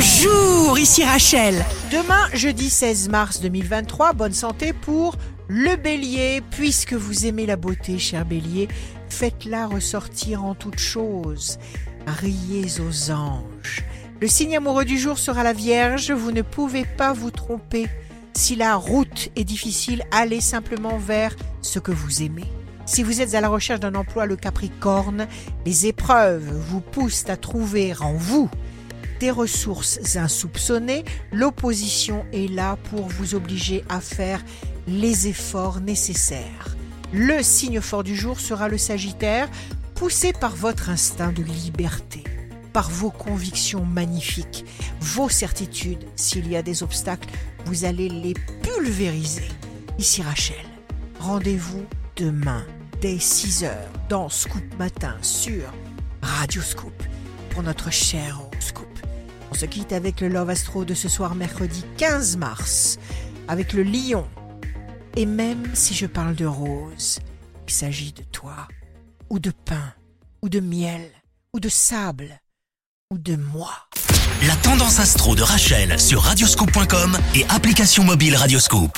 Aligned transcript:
Bonjour, 0.00 0.78
ici 0.78 1.02
Rachel. 1.02 1.64
Demain, 1.90 2.28
jeudi 2.32 2.70
16 2.70 3.08
mars 3.08 3.40
2023, 3.40 4.12
bonne 4.12 4.32
santé 4.32 4.72
pour 4.72 5.16
le 5.48 5.74
bélier. 5.74 6.40
Puisque 6.52 6.92
vous 6.92 7.26
aimez 7.26 7.46
la 7.46 7.56
beauté, 7.56 7.98
cher 7.98 8.24
bélier, 8.24 8.68
faites-la 9.08 9.66
ressortir 9.66 10.44
en 10.44 10.54
toutes 10.54 10.78
choses. 10.78 11.58
Riez 12.06 12.80
aux 12.80 13.10
anges. 13.10 13.84
Le 14.20 14.28
signe 14.28 14.56
amoureux 14.56 14.84
du 14.84 14.98
jour 14.98 15.18
sera 15.18 15.42
la 15.42 15.52
Vierge. 15.52 16.12
Vous 16.12 16.30
ne 16.30 16.42
pouvez 16.42 16.84
pas 16.84 17.12
vous 17.12 17.32
tromper. 17.32 17.88
Si 18.34 18.54
la 18.54 18.76
route 18.76 19.30
est 19.34 19.42
difficile, 19.42 20.04
allez 20.12 20.40
simplement 20.40 20.96
vers 20.98 21.34
ce 21.60 21.80
que 21.80 21.90
vous 21.90 22.22
aimez. 22.22 22.46
Si 22.86 23.02
vous 23.02 23.20
êtes 23.20 23.34
à 23.34 23.40
la 23.40 23.48
recherche 23.48 23.80
d'un 23.80 23.96
emploi, 23.96 24.26
le 24.26 24.36
Capricorne, 24.36 25.26
les 25.66 25.88
épreuves 25.88 26.48
vous 26.68 26.80
poussent 26.80 27.28
à 27.28 27.36
trouver 27.36 27.94
en 28.00 28.14
vous 28.14 28.48
des 29.18 29.30
ressources 29.30 30.16
insoupçonnées, 30.16 31.04
l'opposition 31.32 32.24
est 32.32 32.50
là 32.50 32.76
pour 32.90 33.08
vous 33.08 33.34
obliger 33.34 33.84
à 33.88 34.00
faire 34.00 34.42
les 34.86 35.28
efforts 35.28 35.80
nécessaires. 35.80 36.76
Le 37.12 37.42
signe 37.42 37.80
fort 37.80 38.04
du 38.04 38.14
jour 38.14 38.38
sera 38.40 38.68
le 38.68 38.78
Sagittaire, 38.78 39.48
poussé 39.94 40.32
par 40.32 40.54
votre 40.54 40.90
instinct 40.90 41.32
de 41.32 41.42
liberté, 41.42 42.22
par 42.72 42.90
vos 42.90 43.10
convictions 43.10 43.84
magnifiques, 43.84 44.64
vos 45.00 45.28
certitudes. 45.28 46.04
S'il 46.16 46.48
y 46.48 46.56
a 46.56 46.62
des 46.62 46.82
obstacles, 46.82 47.28
vous 47.64 47.84
allez 47.84 48.08
les 48.08 48.34
pulvériser. 48.62 49.48
Ici 49.98 50.22
Rachel, 50.22 50.56
rendez-vous 51.18 51.84
demain 52.16 52.64
dès 53.00 53.18
6 53.18 53.64
heures 53.64 53.92
dans 54.08 54.28
Scoop 54.28 54.62
Matin 54.78 55.16
sur 55.22 55.72
Radio 56.22 56.62
Scoop 56.62 57.02
pour 57.50 57.62
notre 57.62 57.90
cher 57.90 58.40
se 59.58 59.66
quitte 59.66 59.92
avec 59.92 60.20
le 60.20 60.28
Love 60.28 60.50
Astro 60.50 60.84
de 60.84 60.94
ce 60.94 61.08
soir 61.08 61.34
mercredi 61.34 61.84
15 61.96 62.36
mars, 62.36 62.98
avec 63.48 63.72
le 63.72 63.82
lion. 63.82 64.24
Et 65.16 65.26
même 65.26 65.74
si 65.74 65.94
je 65.94 66.06
parle 66.06 66.36
de 66.36 66.46
rose, 66.46 67.18
il 67.66 67.72
s'agit 67.74 68.12
de 68.12 68.22
toi, 68.22 68.68
ou 69.30 69.40
de 69.40 69.50
pain, 69.50 69.94
ou 70.42 70.48
de 70.48 70.60
miel, 70.60 71.10
ou 71.52 71.58
de 71.58 71.68
sable, 71.68 72.40
ou 73.10 73.18
de 73.18 73.34
moi. 73.34 73.72
La 74.46 74.54
tendance 74.54 75.00
astro 75.00 75.34
de 75.34 75.42
Rachel 75.42 75.98
sur 75.98 76.22
radioscope.com 76.22 77.18
et 77.34 77.44
application 77.48 78.04
mobile 78.04 78.36
Radioscope. 78.36 78.96